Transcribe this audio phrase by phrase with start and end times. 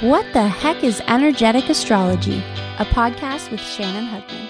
[0.00, 2.38] What the heck is energetic astrology?
[2.78, 4.48] A podcast with Shannon Hugman.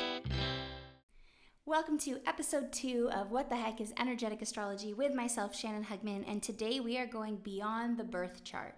[1.66, 6.22] Welcome to episode two of What the Heck is Energetic Astrology with myself, Shannon Hugman,
[6.28, 8.76] and today we are going beyond the birth chart.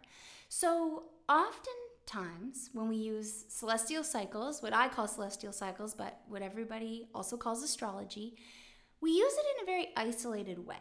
[0.48, 7.06] So, oftentimes when we use celestial cycles, what I call celestial cycles, but what everybody
[7.14, 8.38] also calls astrology,
[9.02, 10.80] we use it in a very isolated way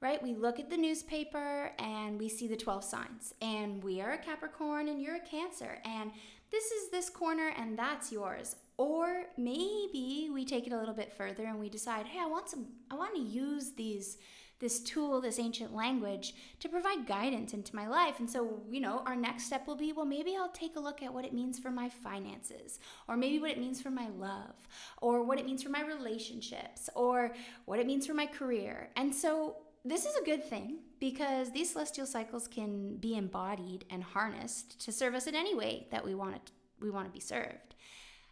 [0.00, 0.22] right?
[0.22, 4.18] We look at the newspaper and we see the 12 signs, and we are a
[4.18, 6.10] Capricorn and you're a Cancer, and
[6.50, 8.56] this is this corner and that's yours.
[8.76, 12.48] Or maybe we take it a little bit further and we decide, hey, I want
[12.48, 14.16] some, I want to use these
[14.60, 18.20] this tool, this ancient language, to provide guidance into my life.
[18.20, 21.02] And so, you know, our next step will be well, maybe I'll take a look
[21.02, 22.78] at what it means for my finances,
[23.08, 24.68] or maybe what it means for my love,
[25.00, 27.32] or what it means for my relationships, or
[27.64, 28.90] what it means for my career.
[28.96, 34.02] And so, this is a good thing because these celestial cycles can be embodied and
[34.02, 36.50] harnessed to serve us in any way that we want it,
[36.80, 37.74] we want to be served.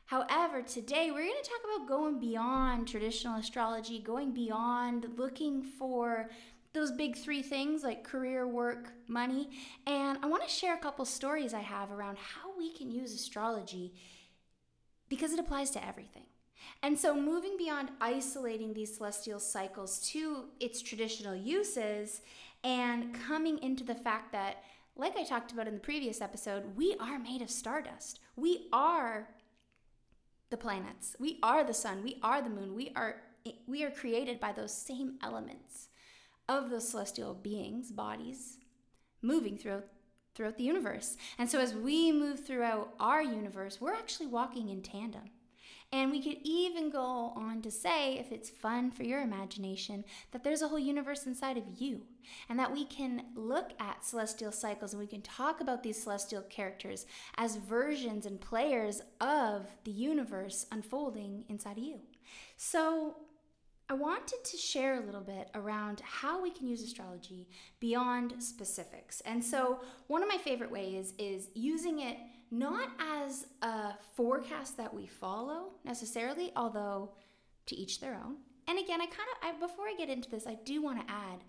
[0.06, 6.30] However, today we're going to talk about going beyond traditional astrology, going beyond looking for
[6.72, 9.50] those big three things like career, work, money.
[9.86, 13.14] And I want to share a couple stories I have around how we can use
[13.14, 13.94] astrology
[15.08, 16.24] because it applies to everything.
[16.82, 22.20] And so, moving beyond isolating these celestial cycles to its traditional uses
[22.64, 24.62] and coming into the fact that,
[24.96, 28.20] like I talked about in the previous episode, we are made of stardust.
[28.36, 29.28] We are
[30.50, 31.14] the planets.
[31.18, 32.02] We are the sun.
[32.02, 32.74] We are the moon.
[32.74, 33.22] We are
[33.66, 35.88] we are created by those same elements
[36.48, 38.58] of those celestial beings, bodies,
[39.22, 39.86] moving throughout
[40.34, 41.16] throughout the universe.
[41.36, 45.30] And so as we move throughout our universe, we're actually walking in tandem.
[45.90, 50.44] And we could even go on to say, if it's fun for your imagination, that
[50.44, 52.02] there's a whole universe inside of you,
[52.50, 56.42] and that we can look at celestial cycles and we can talk about these celestial
[56.42, 57.06] characters
[57.38, 62.00] as versions and players of the universe unfolding inside of you.
[62.56, 63.16] So,
[63.90, 67.48] I wanted to share a little bit around how we can use astrology
[67.80, 69.22] beyond specifics.
[69.22, 72.18] And so, one of my favorite ways is using it
[72.50, 77.10] not as a forecast that we follow necessarily, although
[77.66, 78.36] to each their own.
[78.66, 81.44] And again, I kind of, before I get into this, I do want to add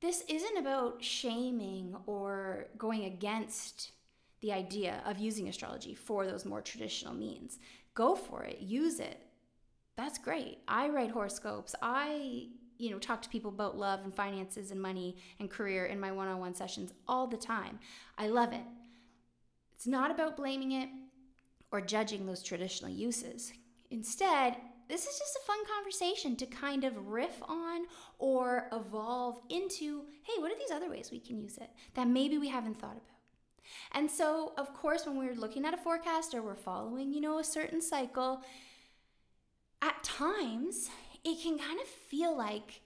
[0.00, 3.92] this isn't about shaming or going against
[4.40, 7.58] the idea of using astrology for those more traditional means.
[7.94, 9.22] Go for it, use it.
[9.96, 10.58] That's great.
[10.68, 11.74] I write horoscopes.
[11.80, 15.98] I, you know, talk to people about love and finances and money and career in
[15.98, 17.78] my one on one sessions all the time.
[18.18, 18.60] I love it.
[19.76, 20.88] It's not about blaming it
[21.70, 23.52] or judging those traditional uses.
[23.90, 24.56] Instead,
[24.88, 27.82] this is just a fun conversation to kind of riff on
[28.18, 32.38] or evolve into hey, what are these other ways we can use it that maybe
[32.38, 33.02] we haven't thought about?
[33.92, 37.38] And so, of course, when we're looking at a forecast or we're following, you know,
[37.38, 38.42] a certain cycle,
[39.82, 40.88] at times
[41.24, 42.80] it can kind of feel like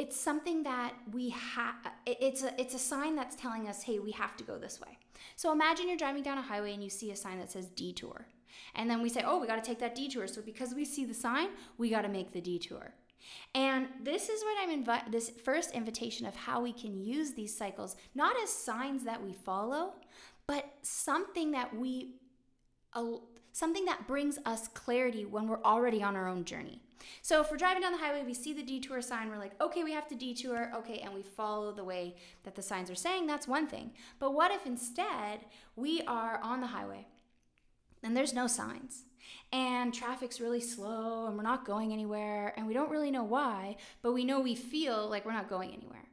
[0.00, 1.74] it's something that we have
[2.06, 4.98] it's a it's a sign that's telling us hey we have to go this way.
[5.36, 8.26] So imagine you're driving down a highway and you see a sign that says detour.
[8.74, 10.26] And then we say oh we got to take that detour.
[10.26, 12.94] So because we see the sign we got to make the detour.
[13.54, 17.54] And this is what i'm invite this first invitation of how we can use these
[17.54, 19.92] cycles not as signs that we follow
[20.46, 22.14] but something that we
[23.52, 26.80] something that brings us clarity when we're already on our own journey
[27.22, 29.84] so if we're driving down the highway, we see the detour sign, we're like, okay,
[29.84, 33.26] we have to detour, okay, and we follow the way that the signs are saying,
[33.26, 33.92] that's one thing.
[34.18, 35.40] But what if instead
[35.76, 37.06] we are on the highway
[38.02, 39.04] and there's no signs?
[39.52, 43.76] And traffic's really slow and we're not going anywhere and we don't really know why,
[44.02, 46.09] but we know we feel like we're not going anywhere.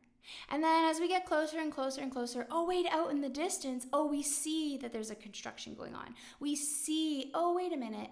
[0.50, 3.30] And then as we get closer and closer and closer, oh, wait, out in the
[3.30, 6.16] distance, oh, we see that there's a construction going on.
[6.40, 8.10] We see, oh, wait a minute,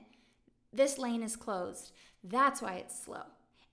[0.74, 1.92] this lane is closed.
[2.24, 3.24] That's why it's slow.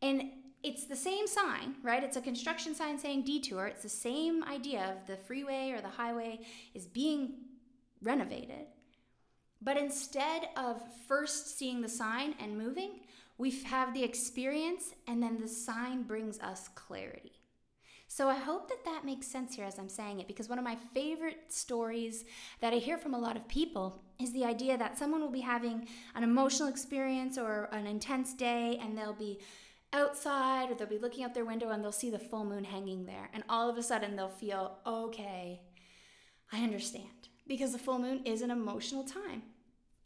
[0.01, 0.31] And
[0.63, 2.05] it's the same sign, right?
[2.05, 3.67] It's a construction sign saying detour.
[3.67, 6.41] It's the same idea of the freeway or the highway
[6.75, 7.35] is being
[8.01, 8.67] renovated.
[9.61, 13.01] But instead of first seeing the sign and moving,
[13.39, 17.42] we have the experience and then the sign brings us clarity.
[18.15, 20.65] So I hope that that makes sense here as I'm saying it because one of
[20.67, 22.27] my favorite stories
[22.61, 25.41] that I hear from a lot of people is the idea that someone will be
[25.41, 29.41] having an emotional experience or an intense day and they'll be
[29.95, 33.07] outside or they'll be looking out their window and they'll see the full moon hanging
[33.07, 35.63] there and all of a sudden they'll feel okay
[36.53, 39.43] I understand because the full moon is an emotional time.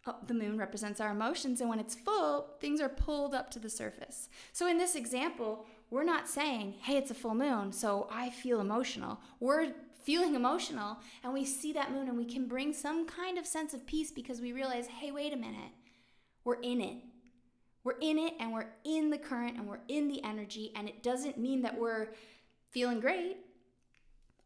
[0.07, 3.59] Oh, the moon represents our emotions, and when it's full, things are pulled up to
[3.59, 4.29] the surface.
[4.53, 8.61] So, in this example, we're not saying, hey, it's a full moon, so I feel
[8.61, 9.21] emotional.
[9.41, 9.73] We're
[10.03, 13.75] feeling emotional and we see that moon and we can bring some kind of sense
[13.75, 15.73] of peace because we realize, hey, wait a minute,
[16.45, 16.97] we're in it.
[17.85, 21.05] We're in it and we're in the current and we're in the energy, and it
[21.05, 22.09] doesn't mean that we're
[22.71, 23.37] feeling great,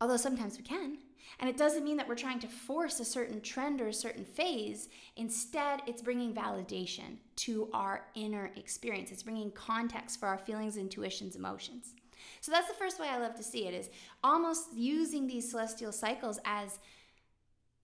[0.01, 0.99] although sometimes we can.
[1.39, 4.25] And it doesn't mean that we're trying to force a certain trend or a certain
[4.25, 4.89] phase.
[5.17, 9.11] Instead, it's bringing validation to our inner experience.
[9.11, 11.95] It's bringing context for our feelings, intuitions, emotions.
[12.41, 13.91] So that's the first way I love to see it is
[14.23, 16.79] almost using these celestial cycles as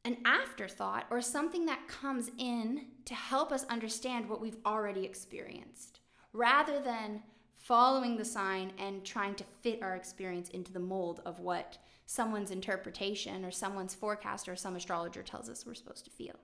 [0.04, 6.00] an afterthought or something that comes in to help us understand what we've already experienced
[6.32, 7.22] rather than
[7.56, 12.50] following the sign and trying to fit our experience into the mold of what someone's
[12.50, 16.36] interpretation or someone's forecast or some astrologer tells us we're supposed to feel.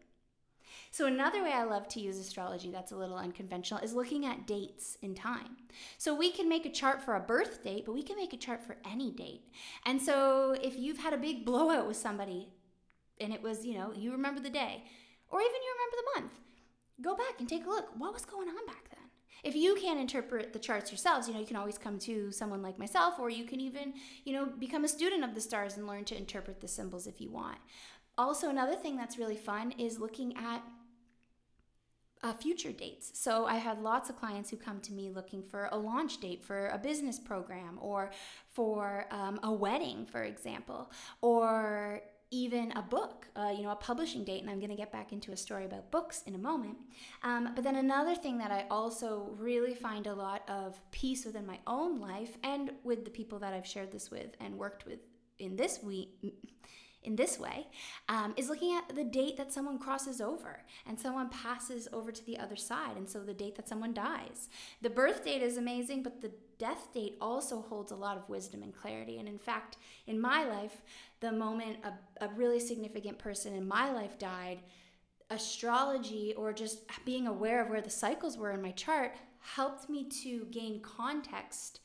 [0.90, 4.46] So, another way I love to use astrology that's a little unconventional is looking at
[4.46, 5.56] dates in time.
[5.96, 8.36] So, we can make a chart for a birth date, but we can make a
[8.36, 9.42] chart for any date.
[9.86, 12.48] And so, if you've had a big blowout with somebody
[13.18, 14.84] and it was, you know, you remember the day,
[15.30, 16.40] or even you remember the month,
[17.00, 17.88] go back and take a look.
[17.96, 19.01] What was going on back then?
[19.42, 22.62] If you can't interpret the charts yourselves, you know, you can always come to someone
[22.62, 23.94] like myself, or you can even,
[24.24, 27.20] you know, become a student of the stars and learn to interpret the symbols if
[27.20, 27.58] you want.
[28.16, 30.62] Also, another thing that's really fun is looking at
[32.22, 33.10] uh, future dates.
[33.18, 36.44] So I had lots of clients who come to me looking for a launch date
[36.44, 38.12] for a business program or
[38.46, 40.90] for um, a wedding, for example,
[41.20, 42.02] or
[42.32, 45.12] even a book, uh, you know, a publishing date, and I'm going to get back
[45.12, 46.79] into a story about books in a moment.
[47.23, 51.46] Um, but then another thing that I also really find a lot of peace within
[51.46, 55.00] my own life and with the people that I've shared this with and worked with
[55.38, 56.08] in this week
[57.05, 57.67] in this way
[58.08, 62.25] um, is looking at the date that someone crosses over and someone passes over to
[62.25, 62.96] the other side.
[62.96, 64.49] And so the date that someone dies.
[64.82, 68.62] The birth date is amazing, but the death date also holds a lot of wisdom
[68.62, 69.19] and clarity.
[69.19, 70.82] And in fact, in my life,
[71.22, 74.58] the moment a, a really significant person in my life died,
[75.30, 80.04] astrology or just being aware of where the cycles were in my chart helped me
[80.04, 81.80] to gain context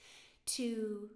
[0.46, 1.10] to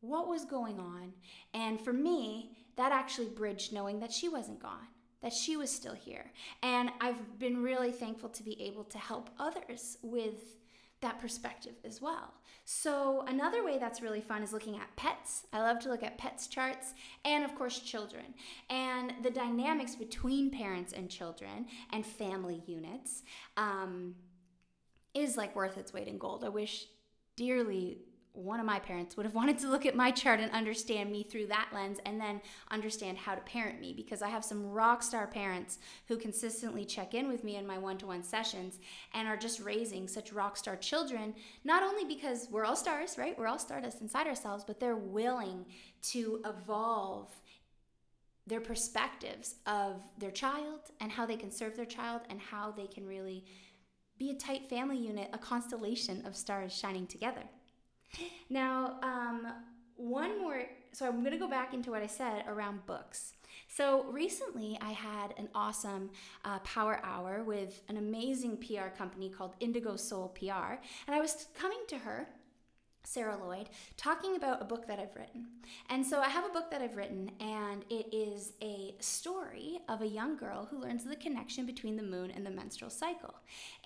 [0.00, 1.12] what was going on.
[1.54, 4.88] And for me, that actually bridged knowing that she wasn't gone,
[5.22, 6.32] that she was still here.
[6.62, 10.56] And I've been really thankful to be able to help others with
[11.00, 12.34] that perspective as well.
[12.64, 15.46] So, another way that's really fun is looking at pets.
[15.52, 16.94] I love to look at pets charts
[17.24, 18.34] and, of course, children
[18.68, 23.22] and the dynamics between parents and children and family units.
[23.56, 24.14] Um,
[25.14, 26.44] is like worth its weight in gold.
[26.44, 26.86] I wish
[27.36, 27.98] dearly
[28.32, 31.22] one of my parents would have wanted to look at my chart and understand me
[31.22, 32.40] through that lens and then
[32.70, 35.78] understand how to parent me because I have some rock star parents
[36.08, 38.78] who consistently check in with me in my one to one sessions
[39.14, 41.34] and are just raising such rock star children,
[41.64, 43.38] not only because we're all stars, right?
[43.38, 45.66] We're all stardust inside ourselves, but they're willing
[46.02, 47.28] to evolve
[48.46, 52.86] their perspectives of their child and how they can serve their child and how they
[52.86, 53.44] can really
[54.18, 57.44] be a tight family unit, a constellation of stars shining together.
[58.48, 59.46] Now, um,
[59.96, 60.62] one more.
[60.92, 63.34] So I'm going to go back into what I said around books.
[63.68, 66.10] So recently, I had an awesome
[66.44, 70.74] uh, power hour with an amazing PR company called Indigo Soul PR,
[71.06, 72.28] and I was coming to her.
[73.02, 75.46] Sarah Lloyd, talking about a book that I've written.
[75.88, 80.02] And so I have a book that I've written, and it is a story of
[80.02, 83.34] a young girl who learns the connection between the moon and the menstrual cycle.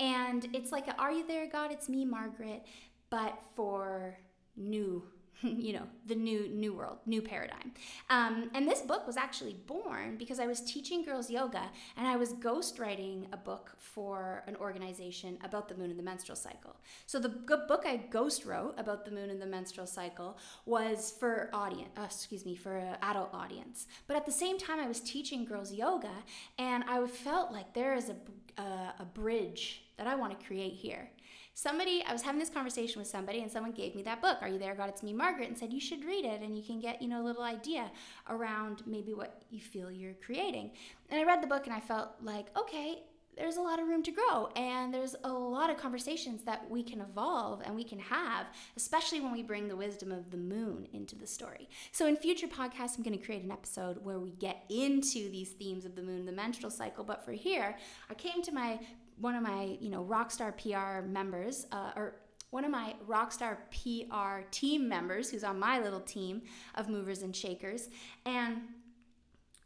[0.01, 1.71] And it's like, a, Are you there, God?
[1.71, 2.67] It's me, Margaret
[3.15, 4.17] but for
[4.57, 5.05] new
[5.43, 7.73] you know the new new world new paradigm.
[8.11, 11.65] Um, and this book was actually born because i was teaching girls yoga
[11.97, 16.37] and i was ghostwriting a book for an organization about the moon and the menstrual
[16.37, 16.77] cycle.
[17.07, 21.51] So the book i ghost wrote about the moon and the menstrual cycle was for
[21.53, 23.87] audience uh, excuse me for an adult audience.
[24.09, 26.17] But at the same time i was teaching girls yoga
[26.59, 28.17] and i felt like there is a,
[28.61, 31.09] a, a bridge that i want to create here
[31.55, 34.49] somebody, I was having this conversation with somebody, and someone gave me that book, Are
[34.49, 34.89] You There, God?
[34.89, 37.23] It's Me, Margaret, and said, You should read it, and you can get, you know,
[37.23, 37.91] a little idea
[38.29, 40.73] around maybe what you feel you're creating.
[41.11, 43.05] And I read the book, and I felt like, okay,
[43.37, 46.83] there's a lot of room to grow and there's a lot of conversations that we
[46.83, 48.47] can evolve and we can have
[48.77, 52.47] especially when we bring the wisdom of the moon into the story so in future
[52.47, 56.03] podcasts i'm going to create an episode where we get into these themes of the
[56.03, 57.77] moon the menstrual cycle but for here
[58.11, 58.79] i came to my
[59.21, 62.17] one of my you know rockstar PR members, uh, or
[62.51, 66.43] one of my rockstar PR team members, who's on my little team
[66.77, 67.89] of movers and shakers,
[68.25, 68.59] and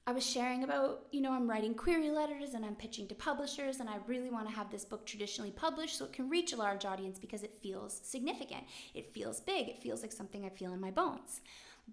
[0.08, 3.80] I was sharing about, you know, I'm writing query letters and I'm pitching to publishers,
[3.80, 6.56] and I really want to have this book traditionally published so it can reach a
[6.56, 8.64] large audience because it feels significant.
[8.94, 9.68] It feels big.
[9.68, 11.42] It feels like something I feel in my bones.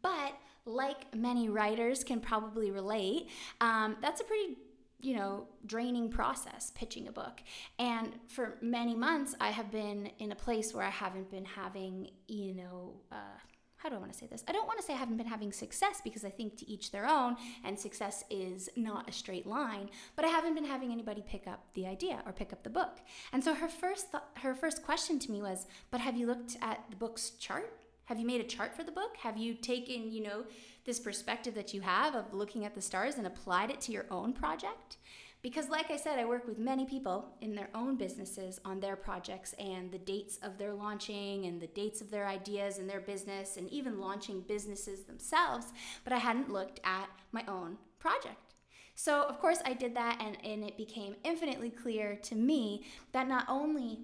[0.01, 0.31] But
[0.63, 3.27] like many writers can probably relate,
[3.59, 4.59] um, that's a pretty
[4.99, 7.41] you know, draining process pitching a book.
[7.79, 12.09] And for many months, I have been in a place where I haven't been having,
[12.27, 13.37] you know, uh,
[13.77, 14.43] how do I want to say this?
[14.47, 16.91] I don't want to say I haven't been having success because I think to each
[16.91, 19.91] their own, and success is not a straight line.
[20.15, 22.97] But I haven't been having anybody pick up the idea or pick up the book.
[23.31, 26.57] And so her first th- her first question to me was, "But have you looked
[26.63, 27.77] at the book's chart?
[28.05, 29.17] Have you made a chart for the book?
[29.17, 30.45] Have you taken, you know,
[30.85, 34.05] this perspective that you have of looking at the stars and applied it to your
[34.09, 34.97] own project?"
[35.41, 38.95] Because, like I said, I work with many people in their own businesses on their
[38.95, 42.99] projects and the dates of their launching and the dates of their ideas and their
[42.99, 45.67] business and even launching businesses themselves,
[46.03, 48.55] but I hadn't looked at my own project.
[48.95, 53.27] So, of course, I did that, and, and it became infinitely clear to me that
[53.27, 53.99] not only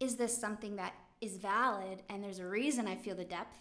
[0.00, 3.58] is this something that is valid and there's a reason I feel the depth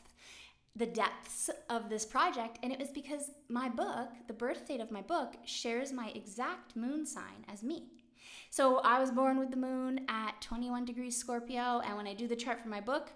[0.75, 4.91] the depths of this project and it was because my book the birth date of
[4.91, 7.83] my book shares my exact moon sign as me.
[8.49, 12.27] So i was born with the moon at 21 degrees scorpio and when i do
[12.27, 13.11] the chart for my book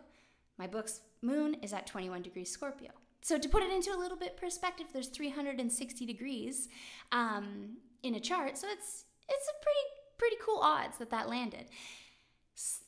[0.58, 2.92] my book's moon is at 21 degrees scorpio.
[3.22, 6.70] So to put it into a little bit perspective there's 360 degrees
[7.12, 9.86] um, in a chart so it's it's a pretty
[10.18, 11.66] pretty cool odds that that landed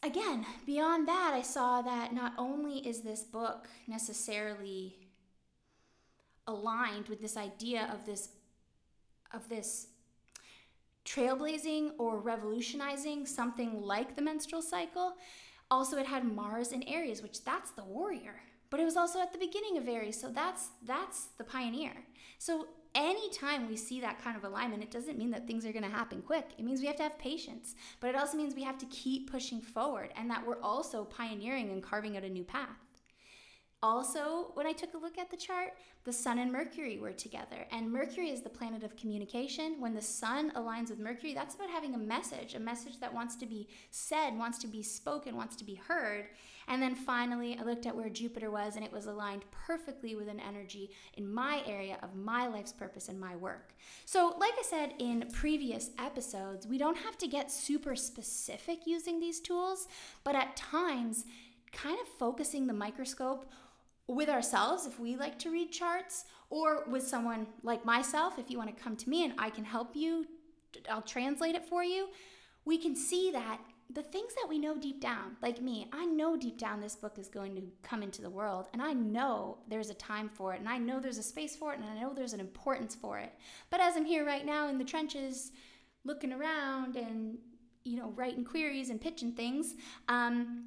[0.03, 4.95] again, beyond that, I saw that not only is this book necessarily
[6.47, 8.29] aligned with this idea of this
[9.33, 9.87] of this
[11.03, 15.15] trailblazing or revolutionizing something like the menstrual cycle,
[15.69, 18.35] also it had Mars in Aries, which that's the warrior.
[18.69, 21.93] But it was also at the beginning of Aries, so that's that's the pioneer.
[22.37, 25.83] So anytime we see that kind of alignment, it doesn't mean that things are going
[25.83, 26.49] to happen quick.
[26.57, 29.31] It means we have to have patience, but it also means we have to keep
[29.31, 32.86] pushing forward and that we're also pioneering and carving out a new path.
[33.83, 37.67] Also, when I took a look at the chart, the Sun and Mercury were together.
[37.71, 39.79] And Mercury is the planet of communication.
[39.79, 43.35] When the Sun aligns with Mercury, that's about having a message, a message that wants
[43.35, 46.25] to be said, wants to be spoken, wants to be heard.
[46.67, 50.27] And then finally, I looked at where Jupiter was, and it was aligned perfectly with
[50.27, 53.75] an energy in my area of my life's purpose and my work.
[54.05, 59.19] So, like I said in previous episodes, we don't have to get super specific using
[59.19, 59.87] these tools,
[60.23, 61.25] but at times,
[61.71, 63.45] kind of focusing the microscope
[64.07, 68.57] with ourselves if we like to read charts, or with someone like myself if you
[68.57, 70.25] want to come to me and I can help you,
[70.89, 72.07] I'll translate it for you.
[72.65, 73.59] We can see that
[73.89, 77.17] the things that we know deep down, like me, I know deep down this book
[77.17, 80.59] is going to come into the world, and I know there's a time for it,
[80.59, 83.17] and I know there's a space for it, and I know there's an importance for
[83.17, 83.33] it.
[83.69, 85.51] But as I'm here right now in the trenches,
[86.03, 87.37] looking around and
[87.85, 89.75] you know writing queries and pitching things,
[90.09, 90.65] um,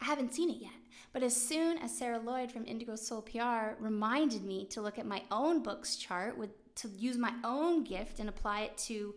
[0.00, 0.81] I haven't seen it yet.
[1.12, 5.06] But as soon as Sarah Lloyd from Indigo Soul PR reminded me to look at
[5.06, 9.14] my own book's chart, with to use my own gift and apply it to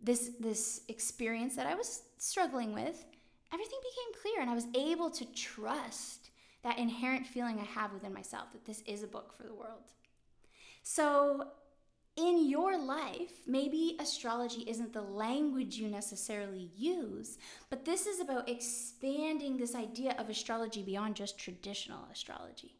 [0.00, 3.04] this this experience that I was struggling with,
[3.52, 6.30] everything became clear and I was able to trust
[6.62, 9.92] that inherent feeling I have within myself that this is a book for the world.
[10.82, 11.48] So
[12.18, 17.38] in your life, maybe astrology isn't the language you necessarily use,
[17.70, 22.74] but this is about expanding this idea of astrology beyond just traditional astrology.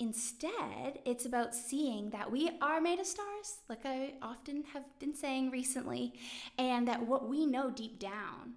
[0.00, 5.14] Instead, it's about seeing that we are made of stars, like I often have been
[5.14, 6.14] saying recently,
[6.56, 8.54] and that what we know deep down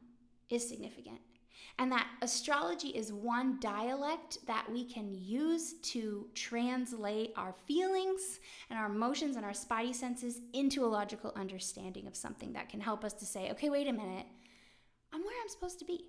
[0.50, 1.20] is significant
[1.80, 8.78] and that astrology is one dialect that we can use to translate our feelings and
[8.78, 13.04] our emotions and our spidey senses into a logical understanding of something that can help
[13.04, 14.26] us to say, okay, wait a minute,
[15.14, 16.06] I'm where I'm supposed to be.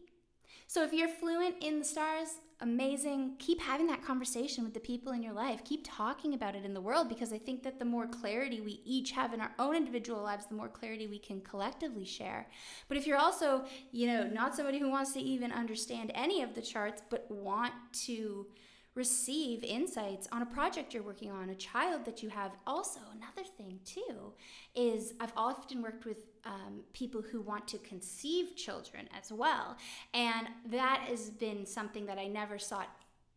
[0.66, 2.28] So if you're fluent in the stars,
[2.62, 3.35] amazing.
[3.38, 5.62] Keep having that conversation with the people in your life.
[5.64, 8.81] Keep talking about it in the world because I think that the more clarity we
[8.85, 12.49] each have in our own individual lives, the more clarity we can collectively share.
[12.88, 16.54] But if you're also, you know, not somebody who wants to even understand any of
[16.54, 18.47] the charts, but want to
[18.95, 22.53] receive insights on a project you're working on, a child that you have.
[22.67, 24.33] Also, another thing too
[24.75, 29.77] is I've often worked with um, people who want to conceive children as well,
[30.13, 32.89] and that has been something that I never sought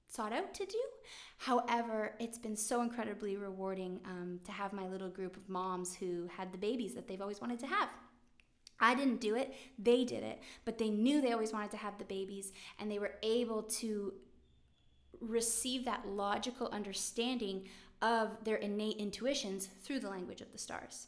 [0.07, 0.79] sought out to do.
[1.37, 6.29] However, it's been so incredibly rewarding um, to have my little group of moms who
[6.37, 7.89] had the babies that they've always wanted to have.
[8.79, 11.97] I didn't do it, they did it, but they knew they always wanted to have
[11.97, 14.13] the babies and they were able to
[15.21, 17.67] receive that logical understanding
[18.01, 21.07] of their innate intuitions through the language of the stars.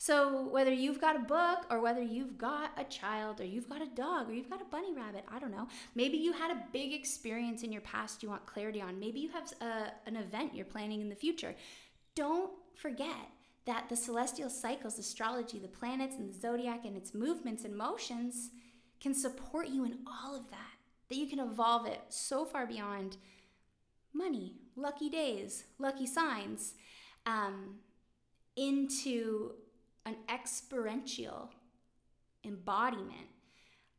[0.00, 3.82] So, whether you've got a book or whether you've got a child or you've got
[3.82, 5.66] a dog or you've got a bunny rabbit, I don't know.
[5.96, 9.00] Maybe you had a big experience in your past you want clarity on.
[9.00, 11.54] Maybe you have a, uh, an event you're planning in the future.
[12.14, 13.28] Don't forget
[13.66, 18.50] that the celestial cycles, astrology, the planets, and the zodiac and its movements and motions
[19.00, 20.76] can support you in all of that.
[21.08, 23.16] That you can evolve it so far beyond
[24.12, 26.74] money, lucky days, lucky signs,
[27.26, 27.76] um,
[28.56, 29.52] into
[30.06, 31.50] an experiential
[32.44, 33.28] embodiment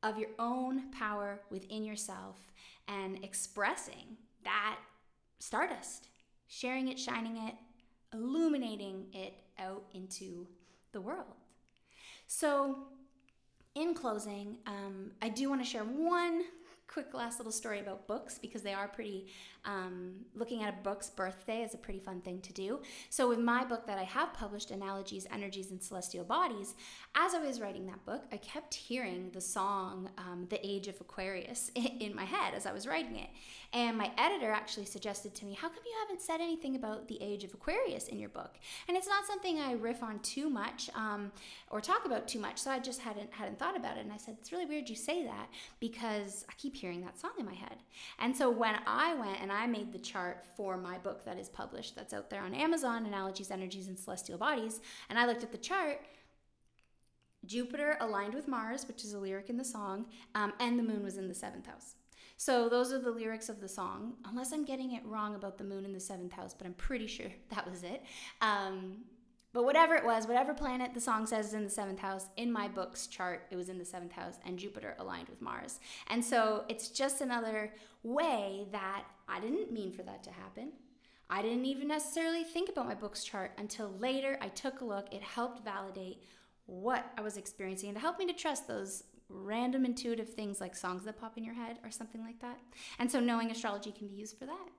[0.01, 2.51] of your own power within yourself
[2.87, 4.77] and expressing that
[5.39, 6.07] stardust,
[6.47, 7.55] sharing it, shining it,
[8.13, 10.47] illuminating it out into
[10.91, 11.35] the world.
[12.27, 12.87] So,
[13.75, 16.43] in closing, um, I do want to share one
[16.87, 19.27] quick last little story about books because they are pretty
[19.65, 22.79] um, looking at a book's birthday is a pretty fun thing to do.
[23.09, 26.75] So with my book that i have published analogies energies and celestial bodies
[27.15, 30.99] as i was writing that book i kept hearing the song um, the age of
[31.01, 33.29] aquarius in my head as i was writing it.
[33.71, 37.21] And my editor actually suggested to me how come you haven't said anything about the
[37.21, 38.55] age of aquarius in your book?
[38.87, 41.31] And it's not something i riff on too much um,
[41.69, 44.01] or talk about too much so i just hadn't hadn't thought about it.
[44.01, 45.49] And i said it's really weird you say that
[45.79, 47.77] because i keep hearing that song in my head.
[48.17, 51.49] And so when I went and I made the chart for my book that is
[51.49, 55.51] published, that's out there on Amazon, Analogies, Energies, and Celestial Bodies, and I looked at
[55.51, 56.01] the chart,
[57.45, 61.03] Jupiter aligned with Mars, which is a lyric in the song, um, and the moon
[61.03, 61.95] was in the seventh house.
[62.37, 65.63] So those are the lyrics of the song, unless I'm getting it wrong about the
[65.63, 68.03] moon in the seventh house, but I'm pretty sure that was it.
[68.41, 68.99] Um,
[69.51, 72.51] but whatever it was, whatever planet the song says is in the seventh house, in
[72.51, 75.79] my book's chart, it was in the seventh house, and Jupiter aligned with Mars.
[76.07, 80.73] And so it's just another way that I didn't mean for that to happen.
[81.29, 85.13] I didn't even necessarily think about my book's chart until later I took a look.
[85.13, 86.23] It helped validate
[86.65, 90.75] what I was experiencing and to help me to trust those random intuitive things like
[90.75, 92.59] songs that pop in your head or something like that.
[92.97, 94.69] And so knowing astrology can be used for that.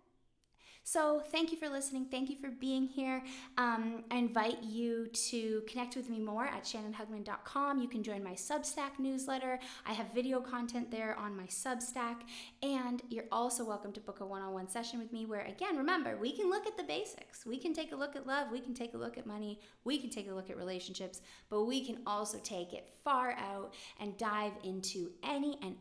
[0.83, 2.07] So, thank you for listening.
[2.07, 3.23] Thank you for being here.
[3.59, 7.81] Um, I invite you to connect with me more at shannonhugman.com.
[7.81, 9.61] You can join my Substack newsletter.
[9.87, 12.17] I have video content there on my Substack.
[12.63, 15.77] And you're also welcome to book a one on one session with me where, again,
[15.77, 17.47] remember, we can look at the basics.
[17.47, 18.51] We can take a look at love.
[18.51, 19.61] We can take a look at money.
[19.85, 21.21] We can take a look at relationships.
[21.51, 25.77] But we can also take it far out and dive into any and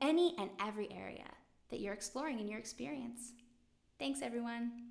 [0.00, 1.24] any and every area
[1.70, 3.32] that you're exploring in your experience.
[3.98, 4.90] Thanks, everyone.